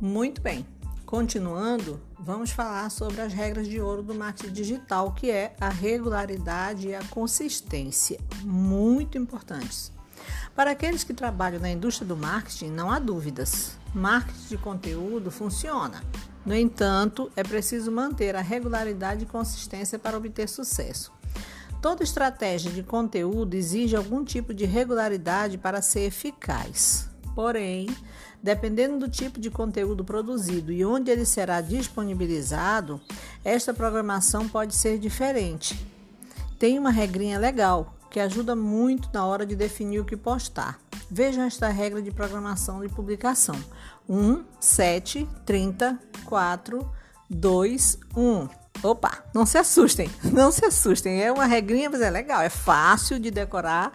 Muito 0.00 0.40
bem. 0.40 0.66
Continuando, 1.04 2.00
vamos 2.18 2.50
falar 2.52 2.90
sobre 2.90 3.20
as 3.20 3.34
regras 3.34 3.68
de 3.68 3.80
ouro 3.80 4.02
do 4.02 4.14
marketing 4.14 4.52
digital, 4.52 5.12
que 5.12 5.30
é 5.30 5.54
a 5.60 5.68
regularidade 5.68 6.88
e 6.88 6.94
a 6.94 7.04
consistência, 7.04 8.18
muito 8.42 9.18
importantes. 9.18 9.92
Para 10.56 10.70
aqueles 10.70 11.04
que 11.04 11.12
trabalham 11.12 11.60
na 11.60 11.70
indústria 11.70 12.08
do 12.08 12.16
marketing, 12.16 12.70
não 12.70 12.90
há 12.90 12.98
dúvidas. 12.98 13.76
Marketing 13.92 14.48
de 14.48 14.56
conteúdo 14.56 15.30
funciona. 15.30 16.02
No 16.46 16.54
entanto, 16.54 17.30
é 17.36 17.42
preciso 17.42 17.92
manter 17.92 18.34
a 18.34 18.40
regularidade 18.40 19.24
e 19.24 19.26
consistência 19.26 19.98
para 19.98 20.16
obter 20.16 20.48
sucesso. 20.48 21.12
Toda 21.82 22.02
estratégia 22.02 22.70
de 22.70 22.82
conteúdo 22.82 23.54
exige 23.54 23.96
algum 23.96 24.24
tipo 24.24 24.54
de 24.54 24.64
regularidade 24.64 25.58
para 25.58 25.82
ser 25.82 26.06
eficaz. 26.06 27.10
Porém, 27.40 27.88
dependendo 28.42 28.98
do 28.98 29.08
tipo 29.08 29.40
de 29.40 29.50
conteúdo 29.50 30.04
produzido 30.04 30.70
e 30.70 30.84
onde 30.84 31.10
ele 31.10 31.24
será 31.24 31.62
disponibilizado, 31.62 33.00
esta 33.42 33.72
programação 33.72 34.46
pode 34.46 34.74
ser 34.74 34.98
diferente. 34.98 35.82
Tem 36.58 36.78
uma 36.78 36.90
regrinha 36.90 37.38
legal 37.38 37.94
que 38.10 38.20
ajuda 38.20 38.54
muito 38.54 39.08
na 39.14 39.24
hora 39.24 39.46
de 39.46 39.56
definir 39.56 40.00
o 40.00 40.04
que 40.04 40.18
postar. 40.18 40.78
Vejam 41.10 41.44
esta 41.44 41.70
regra 41.70 42.02
de 42.02 42.10
programação 42.10 42.82
de 42.82 42.90
publicação: 42.90 43.58
1, 44.06 44.44
7, 44.60 45.26
30, 45.46 45.98
4, 46.26 46.90
2, 47.30 47.98
1. 48.14 48.48
Opa, 48.82 49.24
não 49.34 49.44
se 49.44 49.58
assustem, 49.58 50.10
não 50.32 50.50
se 50.50 50.64
assustem. 50.64 51.22
É 51.22 51.30
uma 51.30 51.44
regrinha, 51.44 51.90
mas 51.90 52.00
é 52.00 52.08
legal, 52.08 52.40
é 52.40 52.48
fácil 52.48 53.18
de 53.18 53.30
decorar 53.30 53.92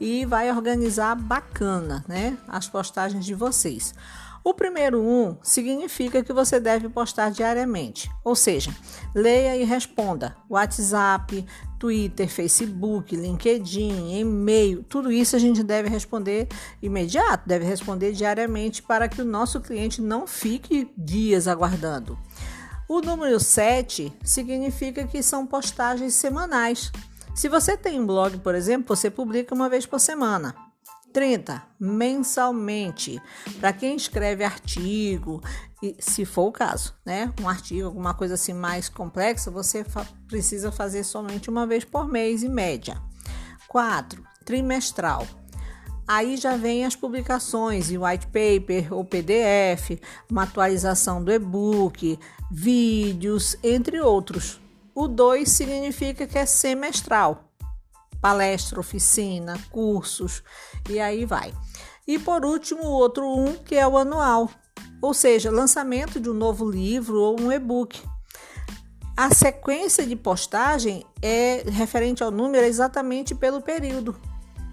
e 0.00 0.24
vai 0.24 0.50
organizar 0.50 1.16
bacana, 1.16 2.04
né? 2.06 2.38
As 2.46 2.68
postagens 2.68 3.24
de 3.24 3.34
vocês. 3.34 3.94
O 4.44 4.54
primeiro 4.54 5.02
um 5.02 5.36
significa 5.42 6.22
que 6.22 6.32
você 6.32 6.58
deve 6.58 6.88
postar 6.88 7.30
diariamente, 7.30 8.10
ou 8.24 8.34
seja, 8.34 8.74
leia 9.14 9.56
e 9.56 9.64
responda. 9.64 10.36
WhatsApp, 10.48 11.44
Twitter, 11.78 12.28
Facebook, 12.28 13.14
LinkedIn, 13.14 14.18
e-mail, 14.18 14.82
tudo 14.84 15.12
isso 15.12 15.36
a 15.36 15.38
gente 15.38 15.62
deve 15.62 15.88
responder 15.88 16.48
imediato, 16.80 17.46
deve 17.46 17.64
responder 17.64 18.12
diariamente 18.12 18.82
para 18.82 19.08
que 19.08 19.20
o 19.20 19.24
nosso 19.24 19.60
cliente 19.60 20.00
não 20.00 20.26
fique 20.26 20.90
dias 20.96 21.46
aguardando. 21.46 22.18
O 22.88 23.02
número 23.02 23.38
7 23.38 24.10
significa 24.24 25.06
que 25.06 25.22
são 25.22 25.46
postagens 25.46 26.14
semanais. 26.14 26.90
Se 27.34 27.46
você 27.46 27.76
tem 27.76 28.00
um 28.00 28.06
blog, 28.06 28.38
por 28.38 28.54
exemplo, 28.54 28.96
você 28.96 29.10
publica 29.10 29.54
uma 29.54 29.68
vez 29.68 29.84
por 29.84 30.00
semana. 30.00 30.56
30. 31.12 31.62
Mensalmente. 31.78 33.20
Para 33.60 33.74
quem 33.74 33.94
escreve 33.94 34.42
artigo, 34.42 35.42
se 35.98 36.24
for 36.24 36.46
o 36.46 36.52
caso, 36.52 36.94
né? 37.04 37.30
Um 37.42 37.48
artigo, 37.48 37.86
alguma 37.86 38.14
coisa 38.14 38.34
assim 38.34 38.54
mais 38.54 38.88
complexa, 38.88 39.50
você 39.50 39.84
fa 39.84 40.06
precisa 40.26 40.72
fazer 40.72 41.04
somente 41.04 41.50
uma 41.50 41.66
vez 41.66 41.84
por 41.84 42.08
mês, 42.08 42.42
em 42.42 42.48
média. 42.48 43.00
4. 43.68 44.26
Trimestral. 44.46 45.26
Aí 46.08 46.38
já 46.38 46.56
vem 46.56 46.86
as 46.86 46.96
publicações 46.96 47.90
em 47.90 47.98
white 47.98 48.28
paper 48.28 48.94
ou 48.94 49.04
PDF, 49.04 50.00
uma 50.30 50.44
atualização 50.44 51.22
do 51.22 51.30
e-book, 51.30 52.18
vídeos, 52.50 53.58
entre 53.62 54.00
outros. 54.00 54.58
O 54.94 55.06
2 55.06 55.46
significa 55.46 56.26
que 56.26 56.38
é 56.38 56.46
semestral. 56.46 57.44
Palestra, 58.22 58.80
oficina, 58.80 59.58
cursos 59.70 60.42
e 60.88 60.98
aí 60.98 61.26
vai. 61.26 61.52
E 62.06 62.18
por 62.18 62.42
último, 62.42 62.84
o 62.84 62.92
outro 62.92 63.26
1, 63.28 63.44
um, 63.44 63.54
que 63.56 63.74
é 63.74 63.86
o 63.86 63.98
anual, 63.98 64.48
ou 65.02 65.12
seja, 65.12 65.50
lançamento 65.50 66.18
de 66.18 66.30
um 66.30 66.34
novo 66.34 66.68
livro 66.68 67.20
ou 67.20 67.38
um 67.38 67.52
e-book. 67.52 68.02
A 69.14 69.34
sequência 69.34 70.06
de 70.06 70.16
postagem 70.16 71.04
é 71.20 71.64
referente 71.66 72.22
ao 72.22 72.30
número 72.30 72.64
exatamente 72.64 73.34
pelo 73.34 73.60
período. 73.60 74.18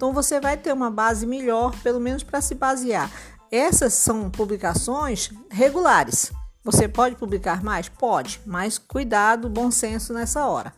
Então 0.00 0.14
você 0.14 0.40
vai 0.40 0.56
ter 0.56 0.72
uma 0.72 0.90
base 0.90 1.26
melhor, 1.26 1.78
pelo 1.82 2.00
menos 2.00 2.22
para 2.22 2.40
se 2.40 2.54
basear. 2.54 3.12
Essas 3.52 3.92
são 3.92 4.30
publicações 4.30 5.28
regulares. 5.50 6.32
Você 6.64 6.88
pode 6.88 7.16
publicar 7.16 7.62
mais? 7.62 7.90
Pode, 7.90 8.40
mas 8.46 8.78
cuidado, 8.78 9.50
bom 9.50 9.70
senso 9.70 10.14
nessa 10.14 10.46
hora. 10.46 10.72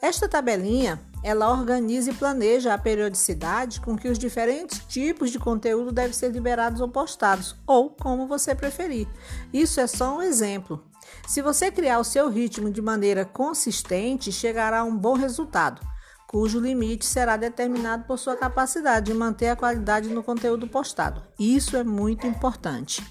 Esta 0.00 0.26
tabelinha, 0.26 0.98
ela 1.22 1.50
organiza 1.50 2.10
e 2.10 2.14
planeja 2.14 2.72
a 2.72 2.78
periodicidade 2.78 3.82
com 3.82 3.98
que 3.98 4.08
os 4.08 4.18
diferentes 4.18 4.78
tipos 4.88 5.30
de 5.30 5.38
conteúdo 5.38 5.92
devem 5.92 6.14
ser 6.14 6.30
liberados 6.30 6.80
ou 6.80 6.88
postados, 6.88 7.54
ou 7.66 7.90
como 7.90 8.26
você 8.26 8.54
preferir. 8.54 9.06
Isso 9.52 9.78
é 9.78 9.86
só 9.86 10.16
um 10.16 10.22
exemplo. 10.22 10.82
Se 11.28 11.42
você 11.42 11.70
criar 11.70 11.98
o 11.98 12.04
seu 12.04 12.30
ritmo 12.30 12.70
de 12.70 12.80
maneira 12.80 13.26
consistente, 13.26 14.32
chegará 14.32 14.78
a 14.78 14.84
um 14.84 14.96
bom 14.96 15.12
resultado 15.12 15.82
cujo 16.34 16.58
limite 16.58 17.06
será 17.06 17.36
determinado 17.36 18.06
por 18.08 18.18
sua 18.18 18.34
capacidade 18.34 19.06
de 19.06 19.14
manter 19.16 19.50
a 19.50 19.56
qualidade 19.56 20.08
no 20.08 20.20
conteúdo 20.20 20.66
postado. 20.66 21.22
Isso 21.38 21.76
é 21.76 21.84
muito 21.84 22.26
importante. 22.26 23.04